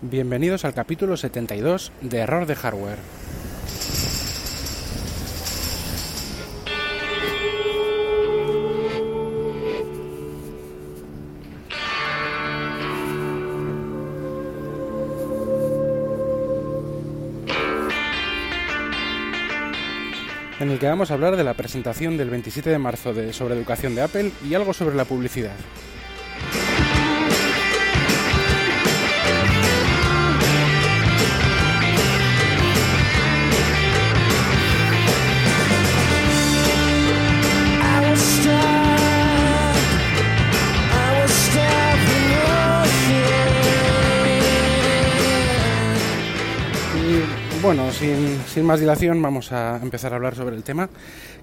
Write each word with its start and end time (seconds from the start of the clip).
Bienvenidos 0.00 0.64
al 0.64 0.74
capítulo 0.74 1.16
72 1.16 1.90
de 2.02 2.18
Error 2.18 2.46
de 2.46 2.54
Hardware. 2.54 2.98
en 20.60 20.70
el 20.70 20.78
que 20.78 20.86
vamos 20.86 21.10
a 21.10 21.14
hablar 21.14 21.36
de 21.36 21.44
la 21.44 21.54
presentación 21.54 22.16
del 22.16 22.30
27 22.30 22.70
de 22.70 22.78
marzo 22.78 23.14
de, 23.14 23.32
sobre 23.32 23.54
educación 23.54 23.94
de 23.94 24.02
Apple 24.02 24.32
y 24.48 24.54
algo 24.54 24.72
sobre 24.72 24.94
la 24.94 25.04
publicidad. 25.04 25.54
Sin, 47.98 48.64
más 48.64 48.78
dilación 48.78 49.20
vamos 49.20 49.50
a 49.50 49.76
empezar 49.82 50.12
a 50.12 50.16
hablar 50.16 50.36
sobre 50.36 50.54
el 50.54 50.62
tema 50.62 50.88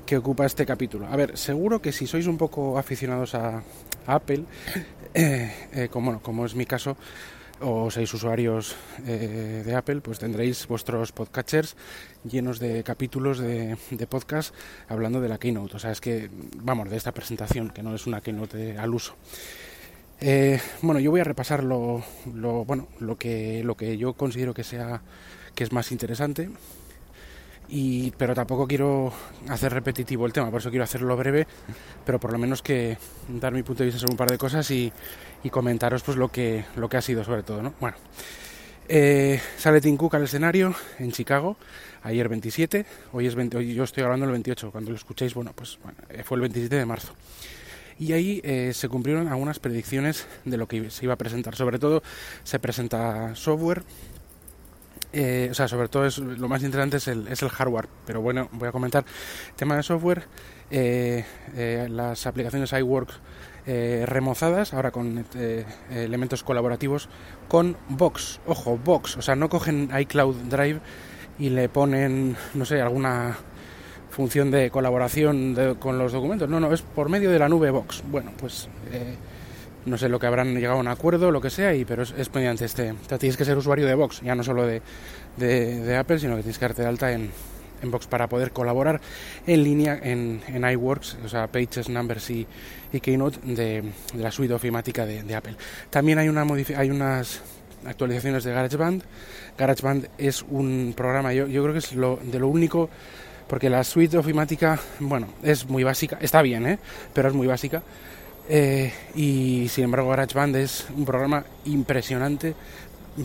que 0.06 0.16
ocupa 0.16 0.46
este 0.46 0.66
capítulo. 0.66 1.06
A 1.08 1.16
ver, 1.18 1.38
seguro 1.38 1.82
que 1.82 1.92
si 1.92 2.08
sois 2.08 2.28
un 2.28 2.38
poco 2.38 2.80
aficionados 2.80 3.36
a, 3.36 3.62
Apple, 4.08 4.46
eh, 5.14 5.52
eh, 5.74 5.90
como, 5.92 6.46
es 6.46 6.56
mi 6.56 6.66
caso, 6.66 6.96
o 7.60 7.92
seis 7.92 8.14
usuarios 8.14 8.74
eh, 9.06 9.64
de 9.66 9.76
Apple, 9.76 10.00
pues 10.00 10.18
tendréis 10.18 10.66
vuestros 10.66 11.12
podcatchers 11.12 11.76
llenos 12.24 12.60
de 12.60 12.84
capítulos 12.84 13.38
de, 13.40 13.76
podcast 14.08 14.56
hablando 14.88 15.20
de 15.20 15.28
la 15.28 15.38
Keynote. 15.38 15.76
O 15.76 15.80
sea, 15.80 15.92
es 15.92 16.00
que, 16.00 16.30
vamos, 16.56 16.90
de 16.90 16.96
esta 16.96 17.12
presentación, 17.12 17.72
que 17.72 17.84
no 17.84 17.94
es 17.94 18.08
una 18.08 18.22
Keynote 18.22 18.78
al 18.78 18.94
uso. 18.94 19.18
bueno, 20.82 21.02
yo 21.02 21.12
voy 21.12 21.20
a 21.20 21.26
repasar 21.26 21.66
lo, 21.66 22.02
lo, 22.34 22.64
bueno, 22.64 22.88
lo, 23.02 23.18
que, 23.18 23.62
lo 23.62 23.76
que 23.76 23.98
yo 23.98 24.14
considero 24.14 24.54
que 24.54 24.64
sea 24.64 25.02
que 25.56 25.64
es 25.64 25.72
más 25.72 25.92
interesante. 25.92 26.50
Y, 27.68 28.12
pero 28.12 28.36
tampoco 28.36 28.68
quiero 28.68 29.12
hacer 29.50 29.74
repetitivo 29.74 30.28
el 30.28 30.34
tema, 30.34 30.52
por 30.52 30.60
eso 30.62 30.70
quiero 30.70 30.84
hacerlo 30.84 31.18
breve, 31.18 31.48
pero 32.06 32.20
por 32.20 32.32
lo 32.32 32.38
menos 32.38 32.62
que 32.62 32.96
dar 33.28 33.54
mi 33.54 33.64
punto 33.64 33.82
de 33.82 33.86
vista 33.88 34.00
sobre 34.00 34.14
un 34.14 34.18
par 34.18 34.30
de 34.30 34.38
cosas 34.38 34.70
y, 34.70 34.92
comentaros 35.50 36.02
pues 36.02 36.18
lo 36.18 36.30
que, 36.30 36.66
lo 36.76 36.90
que 36.90 36.98
ha 36.98 37.02
sido 37.02 37.24
sobre 37.24 37.44
todo. 37.44 37.62
¿no? 37.64 37.74
Bueno, 37.80 37.98
eh, 38.88 39.40
sale 39.58 39.82
Tim 39.82 39.98
Cook 39.98 40.16
al 40.16 40.24
escenario 40.24 40.76
en 41.00 41.12
Chicago, 41.12 41.58
ayer 42.04 42.30
27, 42.30 42.86
hoy 43.14 43.26
es 43.26 43.34
20, 43.34 43.58
hoy 43.58 43.74
yo 43.74 43.84
estoy 43.84 44.04
hablando 44.04 44.26
el 44.26 44.32
28, 44.32 44.72
cuando 44.72 44.92
lo 44.92 44.98
escuchéis, 44.98 45.34
bueno, 45.34 45.54
pues 45.56 45.80
eh, 46.10 46.24
fue 46.24 46.38
el 46.38 46.42
27 46.42 46.76
de 46.76 46.86
marzo. 46.86 47.14
Y 47.98 48.12
ahí 48.12 48.42
eh, 48.44 48.72
se 48.74 48.90
cumplieron 48.90 49.28
algunas 49.30 49.60
predicciones 49.60 50.28
de 50.44 50.58
lo 50.58 50.68
que 50.68 50.90
se 50.92 51.06
iba 51.06 51.14
a 51.14 51.18
presentar. 51.18 51.56
Sobre 51.56 51.80
todo 51.80 52.04
se 52.44 52.60
presenta 52.60 53.34
software, 53.36 53.84
eh, 55.18 55.48
o 55.50 55.54
sea, 55.54 55.70
sobre 55.70 55.88
todo 55.88 56.06
es, 56.06 56.18
lo 56.18 56.50
más 56.50 56.62
interesante 56.62 56.98
es 56.98 57.08
el, 57.08 57.28
es 57.30 57.42
el 57.42 57.48
hardware, 57.48 57.88
pero 58.06 58.22
bueno, 58.22 58.50
voy 58.52 58.68
a 58.68 58.74
comentar. 58.74 59.06
Tema 59.56 59.78
de 59.78 59.84
software, 59.84 60.28
eh, 60.70 61.24
eh, 61.56 61.88
las 61.90 62.28
aplicaciones 62.28 62.74
iWork 62.74 63.10
remozadas, 63.66 64.76
ahora 64.76 64.92
con 64.92 65.26
elementos 65.90 66.44
colaborativos, 66.44 67.10
con 67.48 67.76
Box, 67.90 68.40
ojo, 68.46 68.78
Box, 68.78 69.18
o 69.18 69.24
sea, 69.24 69.36
no 69.36 69.50
cogen 69.50 69.90
iCloud 70.02 70.36
Drive 70.50 70.82
y 71.40 71.50
le 71.50 71.68
ponen, 71.68 72.36
no 72.54 72.64
sé, 72.64 72.80
alguna 72.80 73.36
función 74.12 74.52
de 74.52 74.70
colaboración 74.70 75.78
con 75.80 75.98
los 75.98 76.12
documentos, 76.12 76.48
no, 76.48 76.60
no, 76.60 76.72
es 76.72 76.84
por 76.84 77.10
medio 77.10 77.32
de 77.32 77.40
la 77.40 77.50
nube 77.50 77.72
Box. 77.72 78.04
Bueno, 78.08 78.34
pues 78.38 78.70
no 79.86 79.98
sé 79.98 80.10
lo 80.10 80.20
que 80.20 80.28
habrán 80.28 80.56
llegado 80.56 80.78
a 80.78 80.80
un 80.80 80.88
acuerdo, 80.88 81.32
lo 81.32 81.42
que 81.42 81.50
sea, 81.50 81.74
y, 81.74 81.86
pero 81.86 82.04
es, 82.04 82.14
es 82.18 82.34
mediante 82.34 82.66
este. 82.66 82.94
tienes 83.20 83.38
que 83.38 83.46
ser 83.46 83.58
usuario 83.58 83.86
de 83.86 83.96
Vox, 83.96 84.22
ya 84.22 84.36
no 84.36 84.44
solo 84.44 84.66
de, 84.66 84.82
de, 85.38 85.96
Apple, 85.98 86.20
sino 86.20 86.36
que 86.36 86.42
tienes 86.42 86.58
que 86.58 86.66
darte 86.66 86.82
de 86.82 86.88
alta 86.88 87.12
en, 87.12 87.32
en 87.82 87.92
Vox 87.92 88.08
para 88.08 88.28
poder 88.28 88.52
colaborar 88.52 89.00
en 89.46 89.64
línea 89.64 90.00
en, 90.02 90.42
en 90.48 90.70
iWorks, 90.70 91.18
o 91.26 91.30
sea, 91.30 91.48
Pages, 91.48 91.90
Numbers 91.90 92.30
y, 92.30 92.48
y 92.92 93.00
Keynote 93.00 93.40
de, 93.44 93.84
de, 94.14 94.24
la 94.24 94.32
suite 94.32 94.54
ofimática 94.54 95.06
de, 95.06 95.24
de 95.24 95.36
Apple. 95.36 95.56
También 95.90 96.18
hay, 96.18 96.30
una 96.30 96.46
hay 96.78 96.90
unas 96.90 97.42
actualizaciones 97.86 98.44
de 98.44 98.54
GarageBand. 98.54 99.04
GarageBand 99.58 100.10
es 100.18 100.44
un 100.44 100.94
programa, 100.96 101.34
yo, 101.34 101.48
yo 101.48 101.62
creo 101.62 101.74
que 101.74 101.80
es 101.80 101.94
lo, 101.94 102.20
de 102.24 102.40
lo 102.40 102.48
único 102.48 102.90
porque 103.48 103.70
la 103.70 103.84
suite 103.84 104.18
ofimática, 104.18 104.80
bueno, 105.00 105.28
es 105.44 105.70
muy 105.70 105.84
básica, 105.84 106.18
está 106.20 106.42
bien, 106.42 106.66
¿eh? 106.66 106.80
pero 107.14 107.30
es 107.30 107.34
muy 107.36 107.48
básica. 107.48 107.84
Eh, 108.48 108.94
y 109.16 109.68
sin 109.70 109.86
embargo 109.86 110.10
GarageBand 110.10 110.56
es 110.58 110.86
un 110.96 111.04
programa 111.04 111.44
impresionante 111.66 112.54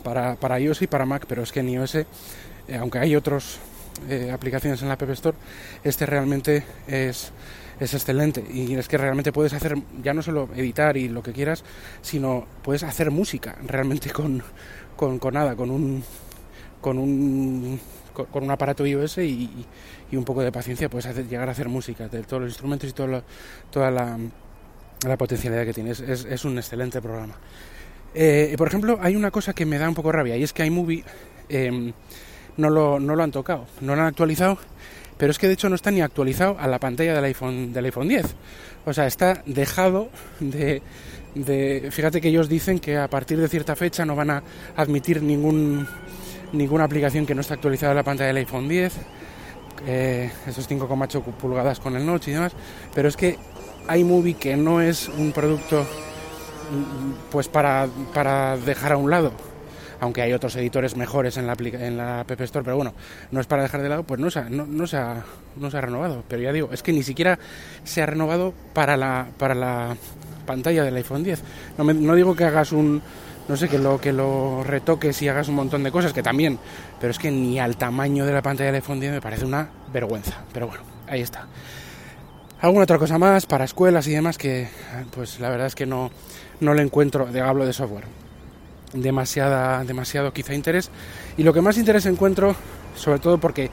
para, 0.02 0.36
para 0.36 0.58
iOS 0.58 0.82
y 0.82 0.86
para 0.86 1.04
Mac, 1.04 1.26
pero 1.28 1.42
es 1.42 1.52
que 1.52 1.60
en 1.60 1.68
iOS, 1.68 1.96
eh, 1.96 2.06
aunque 2.78 3.00
hay 3.00 3.14
otras 3.16 3.58
eh, 4.08 4.30
aplicaciones 4.32 4.80
en 4.80 4.88
la 4.88 4.94
App 4.94 5.02
Store, 5.10 5.36
este 5.84 6.06
realmente 6.06 6.64
es, 6.86 7.32
es 7.78 7.94
excelente. 7.94 8.42
Y 8.50 8.74
es 8.74 8.88
que 8.88 8.96
realmente 8.96 9.32
puedes 9.32 9.52
hacer 9.52 9.76
ya 10.02 10.14
no 10.14 10.22
solo 10.22 10.48
editar 10.56 10.96
y 10.96 11.08
lo 11.08 11.22
que 11.22 11.32
quieras, 11.32 11.64
sino 12.00 12.46
puedes 12.62 12.82
hacer 12.82 13.10
música 13.10 13.56
realmente 13.66 14.10
con, 14.12 14.42
con, 14.96 15.18
con 15.18 15.34
nada, 15.34 15.56
con 15.56 15.70
un 15.70 16.02
con 16.80 16.96
un 16.96 17.78
con, 18.14 18.42
un 18.42 18.50
aparato 18.50 18.86
iOS 18.86 19.18
y, 19.18 19.66
y, 20.10 20.16
un 20.16 20.24
poco 20.24 20.42
de 20.42 20.50
paciencia 20.50 20.88
puedes 20.88 21.06
hacer, 21.06 21.28
llegar 21.28 21.48
a 21.48 21.52
hacer 21.52 21.68
música 21.68 22.08
de 22.08 22.22
todos 22.22 22.42
los 22.42 22.50
instrumentos 22.50 22.88
y 22.88 22.92
todo 22.92 23.22
toda 23.70 23.90
la 23.90 24.18
la 25.06 25.16
potencialidad 25.16 25.64
que 25.64 25.72
tiene. 25.72 25.90
Es, 25.90 26.44
un 26.44 26.58
excelente 26.58 27.00
programa. 27.00 27.34
Eh, 28.14 28.54
por 28.58 28.68
ejemplo, 28.68 28.98
hay 29.00 29.16
una 29.16 29.30
cosa 29.30 29.52
que 29.52 29.66
me 29.66 29.78
da 29.78 29.88
un 29.88 29.94
poco 29.94 30.12
rabia 30.12 30.36
y 30.36 30.42
es 30.42 30.52
que 30.52 30.66
iMovie 30.66 31.04
eh, 31.48 31.92
no, 32.56 32.70
lo, 32.70 32.98
no 32.98 33.14
lo 33.14 33.22
han 33.22 33.30
tocado, 33.30 33.66
no 33.80 33.94
lo 33.94 34.02
han 34.02 34.08
actualizado, 34.08 34.58
pero 35.20 35.30
es 35.30 35.38
que 35.38 35.46
de 35.46 35.54
hecho 35.54 35.68
no 35.68 35.74
está 35.74 35.90
ni 35.90 36.00
actualizado 36.00 36.56
a 36.58 36.66
la 36.66 36.78
pantalla 36.78 37.14
del 37.14 37.24
iPhone, 37.24 37.72
del 37.72 37.84
iPhone 37.84 38.08
10. 38.08 38.26
O 38.86 38.92
sea, 38.92 39.06
está 39.06 39.42
dejado 39.46 40.08
de. 40.40 40.82
Fíjate 41.92 42.20
que 42.20 42.28
ellos 42.28 42.48
dicen 42.48 42.80
que 42.80 42.96
a 42.96 43.06
partir 43.08 43.38
de 43.38 43.48
cierta 43.48 43.76
fecha 43.76 44.04
no 44.04 44.16
van 44.16 44.30
a 44.30 44.42
admitir 44.76 45.22
ningún, 45.22 45.86
ninguna 46.52 46.84
aplicación 46.84 47.24
que 47.24 47.34
no 47.34 47.42
esté 47.42 47.54
actualizada 47.54 47.92
a 47.92 47.94
la 47.94 48.02
pantalla 48.02 48.28
del 48.28 48.38
iPhone 48.38 48.66
10. 48.66 48.94
Eh, 49.86 50.30
esos 50.46 50.68
5,8 50.68 51.22
pulgadas 51.34 51.80
con 51.80 51.96
el 51.96 52.04
notch 52.04 52.28
y 52.28 52.32
demás, 52.32 52.52
pero 52.94 53.08
es 53.08 53.16
que 53.16 53.38
iMovie 53.94 54.34
que 54.34 54.56
no 54.56 54.80
es 54.80 55.08
un 55.08 55.32
producto 55.32 55.86
pues 57.30 57.48
para, 57.48 57.88
para 58.14 58.56
dejar 58.56 58.92
a 58.92 58.96
un 58.96 59.10
lado 59.10 59.32
aunque 60.00 60.22
hay 60.22 60.32
otros 60.32 60.56
editores 60.56 60.96
mejores 60.96 61.36
en 61.36 61.46
la, 61.46 61.54
en 61.58 61.96
la 61.96 62.20
App 62.20 62.40
Store, 62.40 62.64
pero 62.64 62.76
bueno, 62.76 62.94
no 63.30 63.40
es 63.40 63.46
para 63.46 63.62
dejar 63.62 63.82
de 63.82 63.88
lado, 63.88 64.02
pues 64.02 64.18
no 64.18 64.30
se, 64.30 64.38
ha, 64.38 64.48
no, 64.48 64.86
se 64.86 64.96
ha, 64.96 65.22
no 65.56 65.70
se 65.70 65.76
ha 65.76 65.80
renovado. 65.82 66.24
Pero 66.26 66.42
ya 66.42 66.52
digo, 66.52 66.70
es 66.72 66.82
que 66.82 66.92
ni 66.92 67.02
siquiera 67.02 67.38
se 67.84 68.02
ha 68.02 68.06
renovado 68.06 68.54
para 68.72 68.96
la, 68.96 69.28
para 69.38 69.54
la 69.54 69.96
pantalla 70.46 70.84
del 70.84 70.96
iPhone 70.96 71.22
10. 71.22 71.42
No, 71.76 71.84
no 71.84 72.14
digo 72.14 72.34
que 72.34 72.44
hagas 72.44 72.72
un, 72.72 73.02
no 73.46 73.56
sé, 73.56 73.68
que 73.68 73.78
lo, 73.78 74.00
que 74.00 74.12
lo 74.12 74.64
retoques 74.64 75.20
y 75.20 75.28
hagas 75.28 75.48
un 75.48 75.56
montón 75.56 75.82
de 75.82 75.92
cosas, 75.92 76.14
que 76.14 76.22
también, 76.22 76.58
pero 76.98 77.10
es 77.10 77.18
que 77.18 77.30
ni 77.30 77.60
al 77.60 77.76
tamaño 77.76 78.24
de 78.24 78.32
la 78.32 78.40
pantalla 78.40 78.72
del 78.72 78.76
iPhone 78.76 79.00
10 79.00 79.12
me 79.12 79.20
parece 79.20 79.44
una 79.44 79.68
vergüenza. 79.92 80.44
Pero 80.52 80.66
bueno, 80.66 80.82
ahí 81.08 81.20
está 81.20 81.46
alguna 82.60 82.84
otra 82.84 82.98
cosa 82.98 83.18
más 83.18 83.46
para 83.46 83.64
escuelas 83.64 84.06
y 84.06 84.12
demás 84.12 84.36
que 84.36 84.68
pues 85.14 85.40
la 85.40 85.48
verdad 85.48 85.66
es 85.66 85.74
que 85.74 85.86
no, 85.86 86.10
no 86.60 86.74
le 86.74 86.82
encuentro, 86.82 87.26
de, 87.26 87.40
hablo 87.40 87.64
de 87.66 87.72
software, 87.72 88.04
demasiada, 88.92 89.82
demasiado 89.84 90.32
quizá 90.32 90.54
interés. 90.54 90.90
Y 91.36 91.42
lo 91.42 91.52
que 91.52 91.60
más 91.60 91.78
interés 91.78 92.06
encuentro, 92.06 92.54
sobre 92.94 93.18
todo 93.18 93.38
porque 93.38 93.70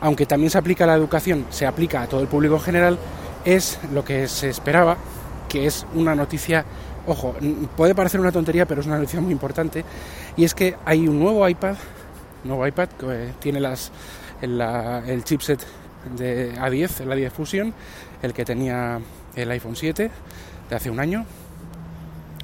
aunque 0.00 0.26
también 0.26 0.50
se 0.50 0.58
aplica 0.58 0.84
a 0.84 0.86
la 0.86 0.94
educación, 0.94 1.46
se 1.50 1.66
aplica 1.66 2.02
a 2.02 2.06
todo 2.06 2.20
el 2.20 2.28
público 2.28 2.54
en 2.54 2.60
general, 2.62 2.98
es 3.44 3.78
lo 3.92 4.04
que 4.04 4.28
se 4.28 4.48
esperaba, 4.48 4.96
que 5.48 5.66
es 5.66 5.86
una 5.94 6.14
noticia, 6.14 6.64
ojo, 7.06 7.34
puede 7.76 7.94
parecer 7.94 8.20
una 8.20 8.32
tontería, 8.32 8.66
pero 8.66 8.80
es 8.80 8.86
una 8.86 8.96
noticia 8.96 9.20
muy 9.20 9.32
importante, 9.32 9.84
y 10.36 10.44
es 10.44 10.54
que 10.54 10.76
hay 10.86 11.06
un 11.06 11.18
nuevo 11.18 11.46
iPad, 11.46 11.76
nuevo 12.44 12.66
iPad 12.66 12.88
que 12.98 13.32
tiene 13.40 13.60
las, 13.60 13.92
el, 14.40 14.58
el 14.58 15.24
chipset 15.24 15.60
de 16.16 16.54
A10, 16.54 17.00
el 17.00 17.08
A10 17.10 17.30
Fusion, 17.30 17.74
el 18.22 18.32
que 18.32 18.44
tenía 18.44 19.00
el 19.36 19.50
iPhone 19.50 19.76
7 19.76 20.10
de 20.68 20.76
hace 20.76 20.90
un 20.90 21.00
año. 21.00 21.26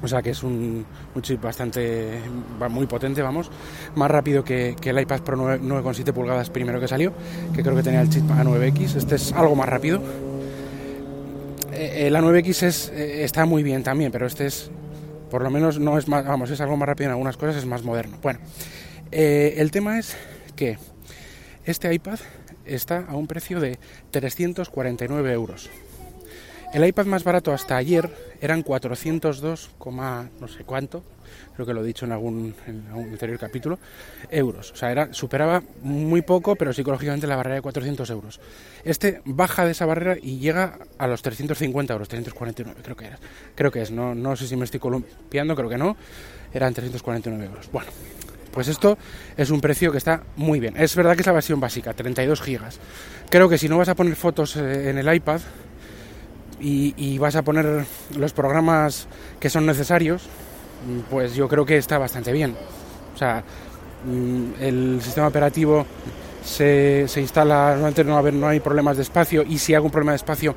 O 0.03 0.07
sea 0.07 0.21
que 0.21 0.29
es 0.29 0.43
un, 0.43 0.85
chip 1.21 1.41
bastante, 1.41 2.21
muy 2.69 2.85
potente, 2.85 3.23
vamos, 3.23 3.49
más 3.95 4.11
rápido 4.11 4.43
que, 4.43 4.75
el 4.83 4.99
iPad 4.99 5.21
Pro 5.21 5.37
9,7 5.37 6.13
pulgadas 6.13 6.51
primero 6.51 6.79
que 6.79 6.87
salió, 6.87 7.13
que 7.53 7.63
creo 7.63 7.75
que 7.75 7.81
tenía 7.81 8.01
el 8.01 8.09
chip 8.09 8.29
A9X, 8.29 8.95
este 8.95 9.15
es 9.15 9.33
algo 9.33 9.55
más 9.55 9.67
rápido. 9.67 10.01
Eh, 11.73 12.07
el 12.07 12.15
A9X 12.15 12.63
es, 12.63 12.89
eh, 12.89 13.23
está 13.23 13.45
muy 13.45 13.63
bien 13.63 13.81
también, 13.81 14.11
pero 14.11 14.27
este 14.27 14.45
es 14.45 14.69
Por 15.31 15.41
lo 15.41 15.49
menos 15.49 15.79
no 15.79 15.97
es 15.97 16.07
más, 16.07 16.25
vamos, 16.25 16.51
es 16.51 16.61
algo 16.61 16.77
más 16.77 16.87
rápido 16.87 17.07
en 17.07 17.11
algunas 17.11 17.35
cosas, 17.35 17.55
es 17.55 17.65
más 17.65 17.83
moderno. 17.83 18.17
Bueno, 18.21 18.39
eh, 19.11 19.55
el 19.57 19.71
tema 19.71 19.97
es 19.97 20.15
que 20.55 20.77
este 21.65 21.93
iPad 21.93 22.19
está 22.67 23.05
a 23.07 23.15
un 23.15 23.27
precio 23.27 23.59
de 23.59 23.79
349 24.11 25.31
euros. 25.31 25.69
El 26.73 26.85
iPad 26.85 27.05
más 27.05 27.23
barato 27.23 27.53
hasta 27.53 27.77
ayer 27.77 28.09
eran 28.41 28.61
402, 28.61 29.71
no 30.39 30.47
sé 30.49 30.63
cuánto, 30.65 31.01
creo 31.55 31.65
que 31.65 31.73
lo 31.73 31.81
he 31.81 31.87
dicho 31.87 32.05
en 32.05 32.11
algún, 32.11 32.53
anterior 32.93 33.39
capítulo, 33.39 33.79
euros. 34.29 34.73
O 34.73 34.75
sea, 34.75 34.91
era, 34.91 35.13
superaba 35.13 35.63
muy 35.81 36.21
poco, 36.21 36.55
pero 36.57 36.73
psicológicamente 36.73 37.25
la 37.25 37.37
barrera 37.37 37.55
de 37.55 37.61
400 37.61 38.09
euros. 38.09 38.41
Este 38.83 39.21
baja 39.23 39.65
de 39.65 39.71
esa 39.71 39.85
barrera 39.85 40.17
y 40.21 40.39
llega 40.39 40.77
a 40.97 41.07
los 41.07 41.21
350 41.21 41.93
euros, 41.93 42.09
349 42.09 42.81
creo 42.83 42.95
que 42.97 43.05
era. 43.05 43.19
Creo 43.55 43.71
que 43.71 43.81
es, 43.81 43.91
no, 43.91 44.13
no 44.13 44.35
sé 44.35 44.45
si 44.45 44.57
me 44.57 44.65
estoy 44.65 44.81
columpiando, 44.81 45.55
creo 45.55 45.69
que 45.69 45.77
no. 45.77 45.95
Eran 46.53 46.73
349 46.73 47.45
euros. 47.45 47.71
Bueno, 47.71 47.89
pues 48.57 48.69
esto 48.69 48.97
es 49.37 49.51
un 49.51 49.61
precio 49.61 49.91
que 49.91 49.99
está 49.99 50.23
muy 50.35 50.59
bien. 50.59 50.73
Es 50.77 50.95
verdad 50.95 51.13
que 51.13 51.21
es 51.21 51.27
la 51.27 51.33
versión 51.33 51.59
básica, 51.59 51.93
32 51.93 52.41
gigas. 52.41 52.79
Creo 53.29 53.47
que 53.47 53.59
si 53.59 53.69
no 53.69 53.77
vas 53.77 53.87
a 53.87 53.93
poner 53.93 54.15
fotos 54.15 54.55
eh, 54.55 54.89
en 54.89 54.97
el 54.97 55.13
iPad, 55.13 55.41
y, 56.59 57.19
vas 57.19 57.35
a 57.35 57.43
poner 57.43 57.85
los 58.17 58.33
programas 58.33 59.07
que 59.39 59.51
son 59.51 59.67
necesarios, 59.67 60.23
pues 61.11 61.35
yo 61.35 61.47
creo 61.47 61.67
que 61.67 61.77
está 61.77 61.99
bastante 61.99 62.31
bien. 62.31 62.55
O 63.13 63.17
sea, 63.19 63.43
mm, 64.03 64.59
el 64.59 65.01
sistema 65.03 65.27
operativo 65.27 65.85
se, 66.43 67.07
se 67.07 67.21
instala, 67.21 67.77
no, 67.77 68.31
no 68.31 68.47
hay 68.47 68.59
problemas 68.59 68.97
de 68.97 69.03
espacio 69.03 69.43
y 69.47 69.59
si 69.59 69.75
hago 69.75 69.85
un 69.85 69.91
problema 69.91 70.13
de 70.13 70.17
espacio 70.17 70.55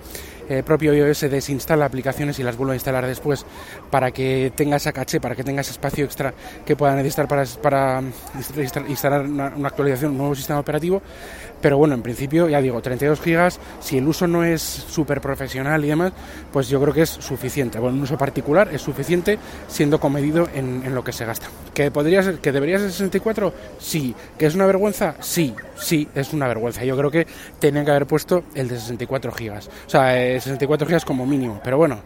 eh, 0.50 0.64
propio 0.64 0.92
iOS 0.92 1.20
desinstala 1.30 1.86
aplicaciones 1.86 2.40
y 2.40 2.42
las 2.42 2.56
vuelve 2.56 2.72
a 2.72 2.74
instalar 2.74 3.06
después 3.06 3.46
para 3.88 4.10
que 4.10 4.52
tenga 4.56 4.76
esa 4.78 4.92
caché, 4.92 5.20
para 5.20 5.36
que 5.36 5.44
tenga 5.44 5.60
ese 5.60 5.70
espacio 5.70 6.04
extra 6.04 6.34
que 6.66 6.74
pueda 6.74 6.96
necesitar 6.96 7.28
para, 7.28 7.44
para 7.62 8.02
instalar 8.88 9.22
una, 9.22 9.46
actualización, 9.68 10.10
un 10.10 10.18
nuevo 10.18 10.34
sistema 10.34 10.58
operativo. 10.58 11.00
Pero 11.60 11.76
bueno, 11.76 11.94
en 11.94 12.02
principio, 12.02 12.48
ya 12.48 12.60
digo, 12.60 12.80
32 12.80 13.20
gigas, 13.20 13.60
si 13.80 13.98
el 13.98 14.08
uso 14.08 14.26
no 14.26 14.42
es 14.42 14.62
súper 14.62 15.20
profesional 15.20 15.84
y 15.84 15.88
demás, 15.88 16.12
pues 16.52 16.68
yo 16.68 16.80
creo 16.80 16.94
que 16.94 17.02
es 17.02 17.10
suficiente. 17.10 17.78
Bueno, 17.78 17.98
un 17.98 18.02
uso 18.02 18.16
particular 18.16 18.70
es 18.72 18.80
suficiente 18.80 19.38
siendo 19.68 20.00
comedido 20.00 20.48
en, 20.54 20.82
en 20.84 20.94
lo 20.94 21.04
que 21.04 21.12
se 21.12 21.26
gasta. 21.26 21.48
¿Que 21.74 21.90
podría 21.90 22.22
ser, 22.22 22.38
que 22.38 22.50
debería 22.50 22.78
ser 22.78 22.90
64? 22.90 23.52
Sí. 23.78 24.14
¿Que 24.38 24.46
es 24.46 24.54
una 24.54 24.66
vergüenza? 24.66 25.14
Sí, 25.20 25.54
sí, 25.76 26.08
es 26.14 26.32
una 26.32 26.48
vergüenza. 26.48 26.82
Yo 26.84 26.96
creo 26.96 27.10
que 27.10 27.26
tenían 27.58 27.84
que 27.84 27.90
haber 27.90 28.06
puesto 28.06 28.44
el 28.54 28.68
de 28.68 28.78
64 28.78 29.30
gigas. 29.32 29.68
O 29.86 29.90
sea, 29.90 30.18
64 30.40 30.86
gigas 30.86 31.04
como 31.04 31.26
mínimo. 31.26 31.60
Pero 31.62 31.76
bueno, 31.76 32.00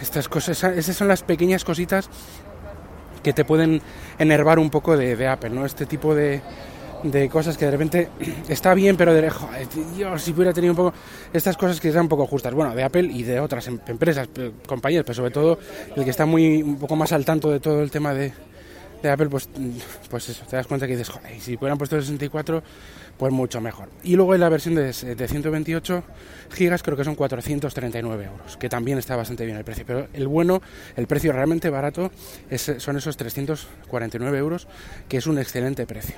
estas 0.00 0.28
cosas, 0.28 0.62
esas 0.64 0.96
son 0.96 1.08
las 1.08 1.22
pequeñas 1.22 1.64
cositas 1.64 2.08
que 3.22 3.32
te 3.32 3.44
pueden 3.44 3.82
enervar 4.18 4.58
un 4.58 4.70
poco 4.70 4.96
de, 4.96 5.26
Apple, 5.26 5.50
¿no? 5.50 5.66
Este 5.66 5.86
tipo 5.86 6.14
de 6.14 6.42
de 7.02 7.28
cosas 7.28 7.58
que 7.58 7.66
de 7.66 7.70
repente 7.70 8.08
está 8.48 8.74
bien, 8.74 8.96
pero 8.96 9.12
de 9.12 9.28
joder, 9.30 9.68
Dios, 9.94 10.22
si 10.22 10.32
hubiera 10.32 10.52
tenido 10.52 10.72
un 10.72 10.76
poco 10.76 10.94
estas 11.32 11.56
cosas 11.56 11.78
que 11.78 11.92
sean 11.92 12.04
un 12.04 12.08
poco 12.08 12.26
justas, 12.26 12.54
bueno, 12.54 12.74
de 12.74 12.82
Apple 12.82 13.08
y 13.12 13.22
de 13.22 13.38
otras 13.38 13.66
em, 13.68 13.78
empresas, 13.86 14.28
compañías, 14.66 15.04
pero 15.04 15.14
sobre 15.14 15.30
todo 15.30 15.58
el 15.94 16.04
que 16.04 16.10
está 16.10 16.26
muy 16.26 16.62
un 16.62 16.78
poco 16.78 16.96
más 16.96 17.12
al 17.12 17.24
tanto 17.24 17.50
de 17.50 17.60
todo 17.60 17.82
el 17.82 17.90
tema 17.90 18.14
de, 18.14 18.32
de 19.02 19.10
Apple, 19.10 19.28
pues, 19.28 19.48
pues 20.10 20.28
eso, 20.28 20.44
te 20.46 20.56
das 20.56 20.66
cuenta 20.66 20.86
que 20.86 20.96
dices, 20.96 21.08
joder, 21.08 21.40
si 21.40 21.56
hubieran 21.56 21.78
puesto 21.78 21.96
el 21.96 22.02
64, 22.02 22.62
pues 23.16 23.32
mucho 23.32 23.60
mejor. 23.60 23.88
Y 24.02 24.16
luego 24.16 24.34
en 24.34 24.40
la 24.40 24.48
versión 24.48 24.74
de, 24.74 24.92
de 24.92 25.28
128 25.28 26.04
gigas 26.52 26.82
creo 26.82 26.96
que 26.96 27.04
son 27.04 27.14
439 27.14 28.24
euros, 28.24 28.56
que 28.56 28.68
también 28.68 28.98
está 28.98 29.16
bastante 29.16 29.44
bien 29.44 29.56
el 29.56 29.64
precio, 29.64 29.84
pero 29.86 30.08
el 30.12 30.26
bueno, 30.28 30.62
el 30.96 31.06
precio 31.06 31.32
realmente 31.32 31.70
barato 31.70 32.10
es, 32.50 32.72
son 32.78 32.96
esos 32.96 33.16
349 33.16 34.38
euros, 34.38 34.68
que 35.08 35.18
es 35.18 35.26
un 35.26 35.38
excelente 35.38 35.86
precio. 35.86 36.16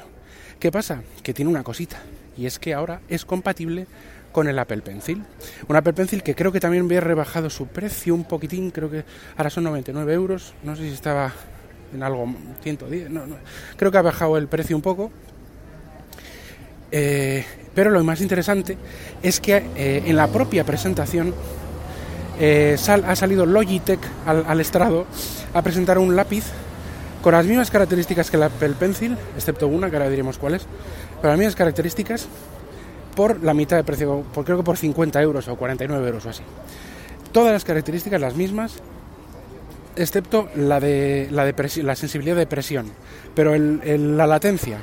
¿Qué 0.58 0.72
pasa? 0.72 1.02
Que 1.22 1.32
tiene 1.34 1.50
una 1.50 1.62
cosita, 1.62 1.98
y 2.36 2.46
es 2.46 2.58
que 2.58 2.74
ahora 2.74 3.00
es 3.08 3.24
compatible 3.24 3.86
con 4.32 4.48
el 4.48 4.58
Apple 4.58 4.82
Pencil. 4.82 5.24
Un 5.68 5.76
Apple 5.76 5.92
Pencil 5.92 6.22
que 6.22 6.34
creo 6.34 6.52
que 6.52 6.60
también 6.60 6.84
había 6.84 7.00
rebajado 7.00 7.48
su 7.50 7.66
precio 7.66 8.14
un 8.14 8.24
poquitín, 8.24 8.70
creo 8.70 8.90
que 8.90 9.04
ahora 9.36 9.50
son 9.50 9.64
99 9.64 10.12
euros, 10.12 10.54
no 10.62 10.76
sé 10.76 10.82
si 10.82 10.94
estaba 10.94 11.32
en 11.94 12.02
algo 12.02 12.32
110, 12.62 13.10
no, 13.10 13.26
no. 13.26 13.36
creo 13.76 13.90
que 13.90 13.98
ha 13.98 14.02
bajado 14.02 14.36
el 14.36 14.48
precio 14.48 14.76
un 14.76 14.82
poco. 14.82 15.10
Eh, 16.90 17.44
pero 17.74 17.90
lo 17.90 18.02
más 18.02 18.20
interesante 18.20 18.76
es 19.22 19.40
que 19.40 19.56
eh, 19.76 20.02
en 20.06 20.16
la 20.16 20.26
propia 20.26 20.64
presentación 20.64 21.34
eh, 22.40 22.76
ha 22.88 23.16
salido 23.16 23.46
Logitech 23.46 24.00
al, 24.26 24.60
estrado 24.60 25.06
a 25.54 25.62
presentar 25.62 25.98
un 25.98 26.16
lápiz 26.16 26.44
con 27.22 27.32
las 27.32 27.46
mismas 27.46 27.70
características 27.70 28.30
que 28.30 28.36
el 28.36 28.44
Apple 28.44 28.74
Pencil, 28.78 29.16
excepto 29.36 29.66
una, 29.66 29.90
que 29.90 29.96
ahora 29.96 30.08
diremos 30.08 30.38
cuál 30.38 30.54
es, 30.54 30.66
pero 31.16 31.30
las 31.30 31.38
mismas 31.38 31.56
características 31.56 32.28
por 33.14 33.42
la 33.42 33.54
mitad 33.54 33.76
de 33.76 33.84
precio, 33.84 34.24
por, 34.32 34.44
creo 34.44 34.56
que 34.56 34.62
por 34.62 34.76
50 34.76 35.20
euros 35.20 35.48
o 35.48 35.56
49 35.56 36.06
euros 36.06 36.26
o 36.26 36.30
así. 36.30 36.42
Todas 37.32 37.52
las 37.52 37.64
características 37.64 38.20
las 38.20 38.36
mismas, 38.36 38.74
excepto 39.98 40.48
la 40.56 40.80
de 40.80 41.28
la, 41.30 41.44
de 41.44 41.82
la 41.82 41.96
sensibilidad 41.96 42.36
de 42.36 42.46
presión, 42.46 42.90
pero 43.34 43.56
la 43.56 44.26
latencia, 44.26 44.80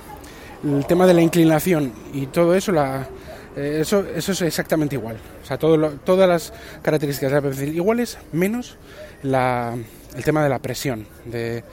el 0.64 0.86
tema 0.86 1.06
de 1.06 1.14
la 1.14 1.22
inclinación 1.22 1.94
y 2.14 2.28
todo 2.28 2.56
eso, 2.56 2.72
la, 2.72 3.08
eh, 3.56 3.80
eso, 3.82 4.06
es 4.16 4.42
exactamente 4.42 4.96
igual. 4.96 5.18
Todas 5.60 6.30
las 6.30 6.54
características 6.82 7.32
del 7.32 7.40
Apple 7.40 7.52
Pencil 7.52 7.76
iguales, 7.76 8.18
menos 8.32 8.78
la, 9.24 9.76
el 10.16 10.24
tema 10.24 10.44
de 10.44 10.50
la 10.50 10.60
presión, 10.60 11.08
de, 11.26 11.64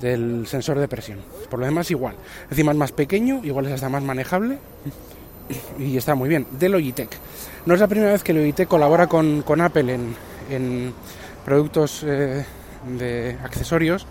del 0.00 0.46
sensor 0.46 0.78
de 0.78 0.88
presión. 0.88 1.20
Por 1.48 1.60
lo 1.60 1.66
demás 1.66 1.90
igual. 1.90 2.16
Encima 2.50 2.72
es 2.72 2.78
más 2.78 2.92
pequeño, 2.92 3.40
igual 3.44 3.66
es 3.66 3.72
hasta 3.72 3.88
más 3.88 4.02
manejable 4.02 4.58
y 5.78 5.96
está 5.96 6.14
muy 6.14 6.28
bien. 6.28 6.46
De 6.58 6.68
Logitech. 6.68 7.10
No 7.64 7.74
es 7.74 7.80
la 7.80 7.88
primera 7.88 8.12
vez 8.12 8.22
que 8.22 8.34
Logitech 8.34 8.68
colabora 8.68 9.06
con, 9.06 9.60
Apple 9.60 9.94
en, 9.94 10.14
en 10.50 10.92
productos 11.44 12.04
eh, 12.06 12.44
de 12.86 13.36
accesorios, 13.42 14.06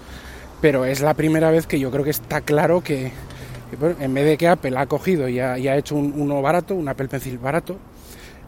pero 0.61 0.85
es 0.85 1.01
la 1.01 1.13
primera 1.13 1.51
vez 1.51 1.67
que 1.67 1.79
yo 1.79 1.91
creo 1.91 2.03
que 2.03 2.11
está 2.11 2.41
claro 2.41 2.81
que, 2.81 3.11
en 3.99 4.13
vez 4.13 4.25
de 4.25 4.37
que 4.37 4.47
Apple 4.47 4.77
ha 4.77 4.85
cogido 4.85 5.27
y 5.27 5.39
ha, 5.39 5.75
hecho 5.75 5.95
un, 5.95 6.13
uno 6.15 6.41
barato, 6.41 6.75
un 6.75 6.87
Apple 6.87 7.07
Pencil 7.07 7.37
barato, 7.37 7.77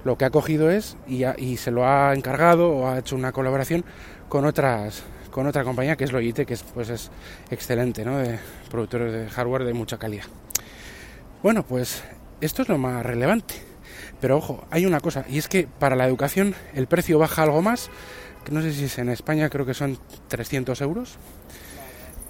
lo 0.04 0.18
que 0.18 0.25
ha 0.25 0.30
cogido 0.30 0.70
es 0.70 0.98
y, 1.08 1.58
se 1.58 1.72
lo 1.72 1.88
ha 1.88 2.14
encargado 2.14 2.70
o 2.72 2.88
ha 2.88 3.00
hecho 3.00 3.16
una 3.16 3.31
colaboración 3.31 3.84
con 4.30 4.46
otras 4.46 5.04
con 5.31 5.48
otra 5.48 5.64
compañía 5.64 5.96
que 5.96 6.04
es 6.04 6.12
Logitech, 6.12 6.48
que 6.48 6.54
es, 6.54 6.62
pues 6.62 6.90
es 6.90 7.10
excelente, 7.50 8.06
¿no? 8.06 8.20
De 8.20 8.38
productores 8.70 9.12
de 9.12 9.28
hardware 9.30 9.64
de 9.64 9.74
mucha 9.74 9.98
calidad. 9.98 10.25
Bueno, 11.42 11.63
pues 11.63 12.03
esto 12.39 12.62
es 12.62 12.70
lo 12.70 12.77
más 12.77 13.03
relevante. 13.03 13.56
Pero 14.22 14.38
ojo, 14.38 14.63
hay 14.70 14.86
una 14.86 15.00
cosa, 15.00 15.25
y 15.27 15.39
es 15.39 15.48
que 15.48 15.68
para 15.68 15.96
la 15.96 16.06
educación 16.06 16.53
el 16.75 16.86
precio 16.86 17.18
baja 17.18 17.42
algo 17.42 17.63
más, 17.63 17.89
no 18.52 18.62
sé 18.62 18.74
si 18.74 18.86
es 18.86 18.98
en 18.98 19.10
España, 19.10 19.50
creo 19.50 19.66
que 19.66 19.74
son 19.74 19.98
300 20.28 20.80
euros, 20.82 21.18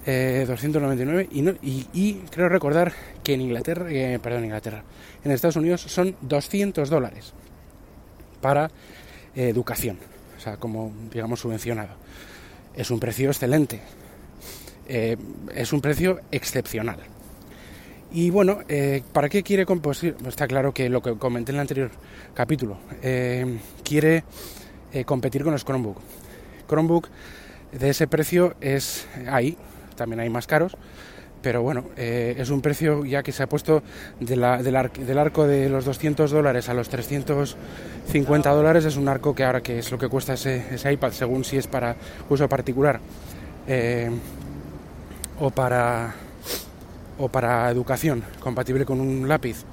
299, 0.05 1.29
eh, 1.31 1.57
y, 1.61 1.87
y, 1.93 2.13
creo 2.29 2.49
recordar 2.49 2.91
que 3.23 3.33
en 3.33 3.41
Inglaterra, 3.41 3.87
eh, 3.89 4.19
perdón, 4.21 4.45
Inglaterra, 4.45 4.83
en 5.23 5.31
Estados 5.31 5.55
Unidos 5.55 5.81
son 5.81 6.15
200 6.21 6.89
dólares 6.89 7.33
para 8.41 8.69
educación, 9.35 9.97
o 10.37 10.41
sea, 10.41 10.57
como 10.57 10.91
digamos 11.11 11.39
subvencionado 11.39 12.03
es 12.75 12.91
un 12.91 12.99
precio 12.99 13.29
excelente, 13.29 13.79
eh, 14.87 15.17
es 15.53 15.73
un 15.73 15.81
precio 15.81 16.19
excepcional. 16.31 16.97
Y 18.11 18.29
bueno, 18.29 18.59
eh, 18.67 19.01
¿para 19.11 19.29
qué 19.29 19.41
quiere 19.41 19.65
componer? 19.65 20.15
Está 20.27 20.47
claro 20.47 20.73
que 20.73 20.89
lo 20.89 21.01
que 21.01 21.17
comenté 21.17 21.51
en 21.51 21.55
el 21.55 21.61
anterior 21.61 21.91
capítulo, 22.33 22.77
eh, 23.01 23.59
quiere 23.83 24.23
competir 25.05 25.43
con 25.43 25.53
los 25.53 25.65
Chromebook. 25.65 25.97
Chromebook 26.67 27.07
de 27.71 27.89
ese 27.89 28.07
precio 28.07 28.55
es 28.61 29.07
ahí, 29.29 29.57
también 29.95 30.19
hay 30.19 30.29
más 30.29 30.47
caros, 30.47 30.77
pero 31.41 31.61
bueno, 31.61 31.85
es 31.97 32.49
un 32.49 32.61
precio 32.61 33.03
ya 33.03 33.21
que 33.21 33.31
se 33.31 33.43
ha 33.43 33.47
puesto 33.47 33.83
del, 34.19 34.43
arco 34.43 35.45
de 35.45 35.69
los 35.69 35.83
200 35.85 36.31
dólares 36.31 36.69
a 36.69 36.73
los 36.73 36.87
300 36.89 37.57
50 38.07 38.49
dólares 38.49 38.85
es 38.85 38.97
un 38.97 39.07
arco 39.07 39.33
que 39.33 39.43
ahora 39.43 39.61
que 39.61 39.79
es 39.79 39.91
lo 39.91 39.97
que 39.97 40.07
cuesta 40.07 40.33
ese, 40.33 40.91
iPad, 40.91 41.11
según 41.11 41.43
si 41.43 41.57
es 41.57 41.67
para 41.67 41.95
uso 42.29 42.47
particular 42.49 42.99
eh, 43.67 44.09
o 45.39 45.49
para 45.49 46.13
o 47.17 47.29
para 47.29 47.69
educación, 47.69 48.23
compatible 48.39 48.85
con 48.85 48.99
un 48.99 49.27
lápiz 49.27 49.63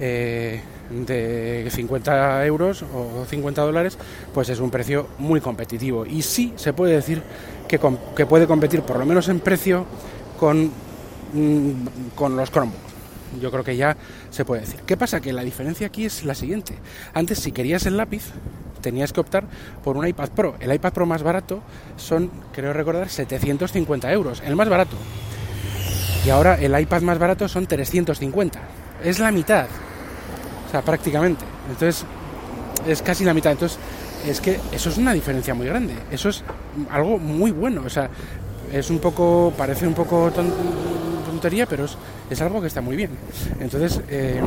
eh, 0.00 0.60
de 0.90 1.68
50 1.70 2.46
euros 2.46 2.82
o 2.82 3.24
50 3.24 3.62
dólares, 3.62 3.98
pues 4.34 4.48
es 4.48 4.58
un 4.58 4.70
precio 4.70 5.08
muy 5.18 5.40
competitivo. 5.40 6.06
Y 6.06 6.22
sí 6.22 6.52
se 6.56 6.72
puede 6.72 6.94
decir 6.94 7.22
que, 7.68 7.78
que 8.16 8.26
puede 8.26 8.46
competir, 8.46 8.82
por 8.82 8.98
lo 8.98 9.06
menos 9.06 9.28
en 9.28 9.40
precio, 9.40 9.86
con, 10.38 10.70
mm, 11.32 12.14
con 12.14 12.36
los 12.36 12.50
Chromebooks 12.50 12.90
yo 13.40 13.50
creo 13.50 13.62
que 13.62 13.76
ya 13.76 13.96
se 14.30 14.44
puede 14.44 14.62
decir. 14.62 14.80
¿Qué 14.86 14.96
pasa? 14.96 15.20
Que 15.20 15.32
la 15.32 15.42
diferencia 15.42 15.86
aquí 15.86 16.04
es 16.04 16.24
la 16.24 16.34
siguiente. 16.34 16.74
Antes, 17.14 17.38
si 17.38 17.52
querías 17.52 17.86
el 17.86 17.96
lápiz, 17.96 18.24
tenías 18.80 19.12
que 19.12 19.20
optar 19.20 19.44
por 19.84 19.96
un 19.96 20.06
iPad 20.06 20.30
Pro. 20.30 20.56
El 20.60 20.72
iPad 20.72 20.92
Pro 20.92 21.06
más 21.06 21.22
barato 21.22 21.62
son, 21.96 22.30
creo 22.52 22.72
recordar, 22.72 23.08
750 23.08 24.12
euros, 24.12 24.42
el 24.44 24.56
más 24.56 24.68
barato. 24.68 24.96
Y 26.24 26.30
ahora 26.30 26.56
el 26.56 26.78
iPad 26.78 27.02
más 27.02 27.18
barato 27.18 27.48
son 27.48 27.66
350. 27.66 28.60
Es 29.04 29.18
la 29.18 29.30
mitad. 29.30 29.66
O 30.70 30.72
sea, 30.72 30.82
prácticamente. 30.82 31.44
Entonces, 31.68 32.06
es 32.86 33.02
casi 33.02 33.24
la 33.24 33.34
mitad. 33.34 33.50
Entonces, 33.50 33.76
es 34.26 34.40
que 34.40 34.60
eso 34.70 34.88
es 34.88 34.98
una 34.98 35.12
diferencia 35.12 35.52
muy 35.52 35.66
grande. 35.66 35.94
Eso 36.12 36.28
es 36.28 36.44
algo 36.90 37.18
muy 37.18 37.50
bueno. 37.50 37.82
O 37.84 37.90
sea, 37.90 38.08
es 38.72 38.88
un 38.88 39.00
poco, 39.00 39.52
parece 39.56 39.84
un 39.86 39.94
poco 39.94 40.30
tontería, 40.30 41.66
pero 41.66 41.86
es, 42.30 42.40
algo 42.40 42.60
que 42.60 42.68
está 42.68 42.80
muy 42.80 42.96
bien. 42.96 43.10
Entonces, 43.58 44.00
eh, 44.08 44.40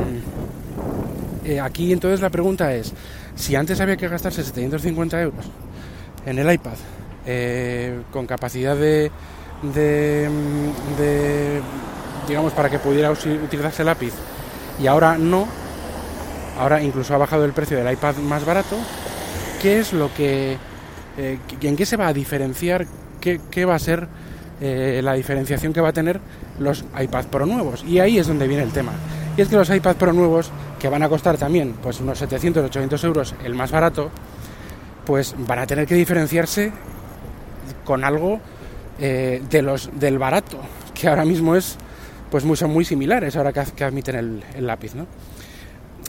eh, 1.44 1.60
aquí 1.60 1.92
entonces 1.92 2.20
la 2.20 2.30
pregunta 2.30 2.72
es, 2.72 2.92
si 3.34 3.54
antes 3.54 3.80
había 3.80 3.96
que 3.96 4.08
gastarse 4.08 4.42
750 4.42 5.20
euros 5.20 5.44
en 6.24 6.38
el 6.38 6.50
iPad, 6.50 6.72
eh, 7.26 8.00
con 8.10 8.26
capacidad 8.26 8.76
de, 8.76 9.10
de, 9.74 10.30
digamos, 12.26 12.52
para 12.52 12.70
que 12.70 12.78
pudiera 12.78 13.10
utilizarse 13.10 13.82
el 13.82 13.86
lápiz, 13.86 14.14
y 14.80 14.86
ahora 14.86 15.18
no, 15.18 15.46
ahora 16.58 16.82
incluso 16.82 17.14
ha 17.14 17.18
bajado 17.18 17.44
el 17.44 17.52
precio 17.52 17.76
del 17.76 17.92
iPad 17.92 18.16
más 18.16 18.44
barato, 18.44 18.76
¿qué 19.60 19.80
es 19.80 19.92
lo 19.92 20.12
que, 20.14 20.56
en 21.16 21.76
qué 21.76 21.86
se 21.86 21.96
va 21.96 22.08
a 22.08 22.12
diferenciar, 22.12 22.86
qué, 23.20 23.40
qué 23.50 23.64
va 23.64 23.74
a 23.74 23.78
ser 23.78 24.08
eh, 24.60 25.00
la 25.02 25.14
diferenciación 25.14 25.72
que 25.72 25.80
va 25.80 25.88
a 25.88 25.92
tener 25.92 26.20
los 26.58 26.84
iPad 26.98 27.26
Pro 27.26 27.44
nuevos. 27.44 27.84
Y 27.84 27.98
ahí 27.98 28.18
es 28.18 28.28
donde 28.28 28.46
viene 28.46 28.62
el 28.62 28.70
tema. 28.70 28.92
Y 29.36 29.40
es 29.40 29.48
que 29.48 29.56
los 29.56 29.68
iPad 29.68 29.96
Pro 29.96 30.12
nuevos, 30.12 30.50
que 30.78 30.88
van 30.88 31.02
a 31.02 31.08
costar 31.08 31.36
también 31.36 31.74
pues 31.82 32.00
unos 32.00 32.18
700, 32.18 32.64
800 32.66 33.04
euros, 33.04 33.34
el 33.44 33.54
más 33.54 33.72
barato, 33.72 34.10
pues 35.04 35.34
van 35.38 35.58
a 35.58 35.66
tener 35.66 35.86
que 35.86 35.96
diferenciarse 35.96 36.72
con 37.84 38.04
algo 38.04 38.40
eh, 39.00 39.42
de 39.50 39.62
los 39.62 39.90
del 39.92 40.18
barato, 40.18 40.58
que 40.94 41.08
ahora 41.08 41.24
mismo 41.24 41.56
es 41.56 41.76
pues 42.30 42.44
muy, 42.44 42.56
son 42.56 42.70
muy 42.70 42.84
similares 42.84 43.36
ahora 43.36 43.52
que, 43.52 43.84
admiten 43.84 44.16
el, 44.16 44.44
el 44.54 44.66
lápiz, 44.66 44.94
¿no? 44.94 45.06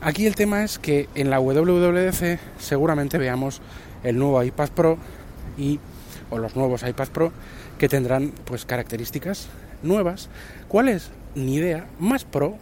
Aquí 0.01 0.27
el 0.27 0.35
tema 0.35 0.63
es 0.63 0.77
que 0.77 1.09
en 1.15 1.29
la 1.29 1.39
WWDC 1.39 2.39
seguramente 2.59 3.17
veamos 3.17 3.61
el 4.03 4.17
nuevo 4.17 4.43
iPad 4.43 4.69
Pro 4.69 4.97
y 5.57 5.79
o 6.29 6.37
los 6.37 6.55
nuevos 6.55 6.83
iPad 6.83 7.07
Pro 7.09 7.31
que 7.77 7.89
tendrán 7.89 8.31
pues 8.45 8.65
características 8.65 9.47
nuevas. 9.83 10.29
¿Cuáles? 10.67 11.11
Ni 11.35 11.55
idea. 11.55 11.85
Más 11.99 12.23
pro. 12.23 12.57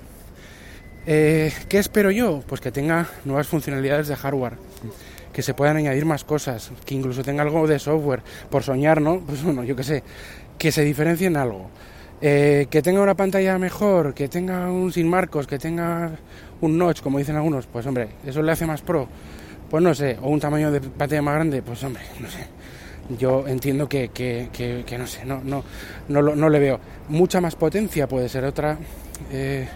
Eh, 1.06 1.52
¿Qué 1.68 1.80
espero 1.80 2.12
yo? 2.12 2.44
Pues 2.48 2.62
que 2.62 2.72
tenga 2.72 3.08
nuevas 3.26 3.48
funcionalidades 3.48 4.08
de 4.08 4.16
hardware, 4.16 4.54
que 5.34 5.42
se 5.42 5.54
puedan 5.54 5.78
añadir 5.78 6.06
más 6.06 6.24
cosas, 6.24 6.72
que 6.86 6.96
incluso 6.96 7.24
tenga 7.24 7.44
algo 7.44 7.68
de 7.68 7.78
software, 7.78 8.22
por 8.50 8.64
soñar, 8.64 9.02
¿no? 9.02 9.20
Pues 9.26 9.44
bueno, 9.44 9.64
yo 9.64 9.76
qué 9.76 9.84
sé, 9.84 10.04
que 10.58 10.72
se 10.72 10.84
diferencie 10.84 11.28
en 11.28 11.38
algo. 11.38 11.70
Eh, 12.22 12.68
que 12.70 12.82
tenga 12.82 13.02
una 13.02 13.16
pantalla 13.16 13.58
mejor, 13.58 14.14
que 14.14 14.30
tenga 14.30 14.72
un 14.72 14.94
sin 14.94 15.10
marcos, 15.10 15.46
que 15.46 15.60
tenga 15.60 16.12
un 16.66 16.78
notch, 16.78 17.02
como 17.02 17.20
dicen 17.20 17.36
algunos, 17.36 17.68
pues 17.68 17.86
hombre, 17.86 18.10
eso 18.26 18.42
le 18.42 18.52
hace 18.52 18.66
más 18.66 18.82
pro. 18.82 19.08
Pues 19.70 19.84
no 19.84 19.94
sé, 19.96 20.18
o 20.22 20.30
un 20.30 20.40
tamaño 20.40 20.72
de 20.72 20.82
pantalla 20.82 21.22
más 21.22 21.36
grande, 21.36 21.62
pues 21.62 21.84
hombre, 21.84 22.04
no 22.20 22.30
sé 22.30 22.48
yo 23.18 23.48
entiendo 23.48 23.88
que, 23.88 24.10
que, 24.10 24.50
que, 24.86 24.98
no 24.98 25.08
sé, 25.08 25.26
no, 25.26 25.42
no, 25.44 25.64
no, 26.08 26.22
no, 26.22 26.50
le 26.50 26.60
veo. 26.60 26.80
Mucha 27.10 27.42
más 27.42 27.56
potencia 27.56 28.08
puede 28.08 28.30
ser 28.30 28.46
otra 28.46 28.78
eh, 29.32 29.68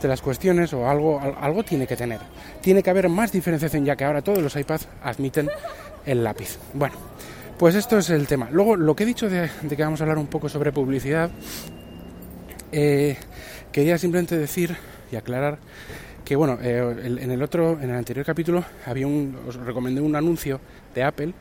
de 0.00 0.08
las 0.08 0.22
cuestiones 0.22 0.72
o 0.72 0.88
algo, 0.88 1.20
algo 1.40 1.64
tiene 1.64 1.86
que 1.86 1.96
tener. 1.96 2.20
Tiene 2.60 2.82
que 2.82 2.90
haber 2.90 3.08
más 3.08 3.32
diferenciación 3.32 3.84
ya 3.84 3.96
que 3.96 4.04
ahora 4.04 4.22
todos 4.22 4.42
los 4.42 4.54
iPads 4.54 4.88
admiten 5.02 5.48
el 6.06 6.22
lápiz. 6.22 6.58
Bueno, 6.72 6.94
pues 7.58 7.74
esto 7.74 7.98
es 7.98 8.10
el 8.10 8.26
tema. 8.26 8.48
Luego, 8.50 8.76
lo 8.76 8.94
que 8.94 9.02
he 9.02 9.06
dicho 9.06 9.28
de, 9.28 9.50
que 9.68 9.82
vamos 9.82 10.00
a 10.00 10.04
hablar 10.04 10.18
un 10.18 10.28
poco 10.28 10.48
sobre 10.48 10.72
publicidad, 10.72 11.30
eh, 12.70 13.16
quería 13.72 13.98
simplemente 13.98 14.38
decir 14.38 14.76
y 15.10 15.16
aclarar 15.16 15.58
que 16.28 16.36
bueno, 16.36 16.58
eh, 16.60 17.16
en 17.22 17.30
el 17.30 17.42
otro, 17.42 17.80
en 17.80 17.88
el 17.88 17.96
anterior 17.96 18.26
capítulo 18.26 18.62
había 18.84 19.06
un, 19.06 19.34
os 19.48 19.56
recomendé 19.56 20.02
un 20.02 20.14
anuncio 20.14 20.60
de 20.94 21.02
Apple 21.02 21.32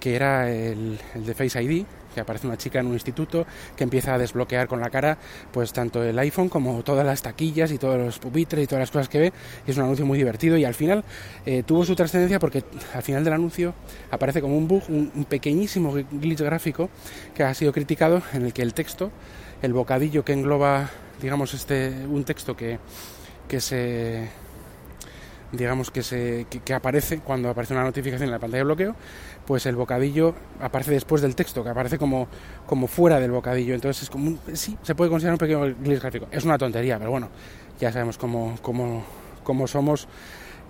que 0.00 0.16
era 0.16 0.50
el, 0.50 0.98
de 1.14 1.34
Face 1.34 1.62
ID, 1.62 1.84
que 2.12 2.20
aparece 2.20 2.48
una 2.48 2.56
chica 2.56 2.80
en 2.80 2.86
un 2.86 2.94
instituto 2.94 3.46
que 3.76 3.84
empieza 3.84 4.12
a 4.12 4.18
desbloquear 4.18 4.66
con 4.66 4.80
la 4.80 4.90
cara 4.90 5.18
pues 5.52 5.72
tanto 5.72 6.02
el 6.02 6.18
iPhone 6.18 6.48
como 6.48 6.82
todas 6.82 7.06
las 7.06 7.22
taquillas 7.22 7.70
y 7.70 7.78
todos 7.78 7.96
los 7.96 8.18
pupitres 8.18 8.64
y 8.64 8.66
todas 8.66 8.80
las 8.80 8.90
cosas 8.90 9.08
que 9.08 9.20
ve. 9.20 9.32
Y 9.68 9.70
es 9.70 9.76
un 9.76 9.84
anuncio 9.84 10.04
muy 10.04 10.18
divertido 10.18 10.56
y 10.56 10.64
al 10.64 10.74
final 10.74 11.04
eh, 11.46 11.62
tuvo 11.62 11.84
su 11.84 11.94
trascendencia 11.94 12.40
porque 12.40 12.64
al 12.92 13.04
final 13.04 13.22
del 13.22 13.34
anuncio 13.34 13.72
aparece 14.10 14.40
como 14.40 14.58
un 14.58 14.66
bug, 14.66 14.82
un, 14.88 15.26
pequeñísimo 15.28 15.94
glitch 16.10 16.40
gráfico 16.40 16.90
que 17.36 17.44
ha 17.44 17.54
sido 17.54 17.72
criticado 17.72 18.20
en 18.32 18.46
el 18.46 18.52
que 18.52 18.62
el 18.62 18.74
texto, 18.74 19.12
el 19.62 19.72
bocadillo 19.72 20.24
que 20.24 20.32
engloba 20.32 20.90
digamos 21.22 21.54
este 21.54 22.04
un 22.08 22.24
texto 22.24 22.56
que, 22.56 22.80
que 23.48 23.60
se 23.60 24.28
digamos 25.52 25.90
que 25.90 26.02
se 26.02 26.46
que 26.64 26.74
aparece 26.74 27.20
cuando 27.20 27.48
aparece 27.48 27.74
una 27.74 27.84
notificación 27.84 28.26
en 28.26 28.32
la 28.32 28.38
pantalla 28.38 28.58
de 28.58 28.64
bloqueo 28.64 28.96
pues 29.46 29.66
el 29.66 29.76
bocadillo 29.76 30.34
aparece 30.60 30.92
después 30.92 31.22
del 31.22 31.34
texto, 31.34 31.62
que 31.62 31.70
aparece 31.70 31.98
como, 31.98 32.28
como 32.66 32.86
fuera 32.86 33.20
del 33.20 33.30
bocadillo. 33.30 33.74
Entonces 33.74 34.04
es 34.04 34.10
como 34.10 34.38
sí, 34.52 34.76
se 34.82 34.94
puede 34.94 35.10
considerar 35.10 35.34
un 35.34 35.38
pequeño 35.38 35.74
glitch 35.80 36.00
gráfico. 36.00 36.26
Es 36.30 36.44
una 36.44 36.58
tontería, 36.58 36.98
pero 36.98 37.10
bueno, 37.10 37.28
ya 37.78 37.92
sabemos 37.92 38.18
cómo, 38.18 38.56
cómo, 38.62 39.04
cómo 39.42 39.66
somos 39.66 40.08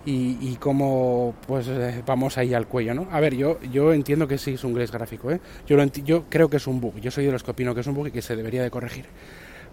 y, 0.05 0.37
y 0.41 0.57
cómo 0.57 1.33
pues 1.47 1.67
eh, 1.67 2.03
vamos 2.05 2.37
ahí 2.37 2.53
al 2.53 2.67
cuello, 2.67 2.93
¿no? 2.93 3.07
A 3.11 3.19
ver, 3.19 3.35
yo, 3.35 3.59
yo 3.61 3.93
entiendo 3.93 4.27
que 4.27 4.37
sí 4.37 4.53
es 4.53 4.63
un 4.63 4.73
glitch 4.73 4.91
gráfico, 4.91 5.31
¿eh? 5.31 5.39
Yo, 5.67 5.81
yo 5.83 6.25
creo 6.29 6.49
que 6.49 6.57
es 6.57 6.67
un 6.67 6.81
bug. 6.81 6.99
Yo 6.99 7.11
soy 7.11 7.25
de 7.25 7.31
los 7.31 7.43
que 7.43 7.51
opino 7.51 7.73
que 7.73 7.81
es 7.81 7.87
un 7.87 7.95
bug 7.95 8.07
y 8.07 8.11
que 8.11 8.21
se 8.21 8.35
debería 8.35 8.61
de 8.61 8.69
corregir. 8.69 9.05